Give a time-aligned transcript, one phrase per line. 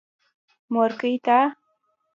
[0.73, 1.37] مورکۍ تا.